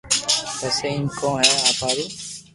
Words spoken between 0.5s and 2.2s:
پسي ايم ڪون ھي آپ ھارو